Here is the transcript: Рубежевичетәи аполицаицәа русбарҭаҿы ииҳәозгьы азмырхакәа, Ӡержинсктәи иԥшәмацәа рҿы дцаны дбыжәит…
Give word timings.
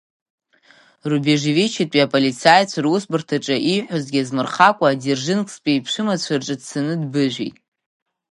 Рубежевичетәи 1.09 2.05
аполицаицәа 2.05 2.79
русбарҭаҿы 2.83 3.55
ииҳәозгьы 3.71 4.21
азмырхакәа, 4.23 4.99
Ӡержинсктәи 5.01 5.75
иԥшәмацәа 5.77 6.33
рҿы 6.39 6.55
дцаны 6.59 6.93
дбыжәит… 7.01 7.55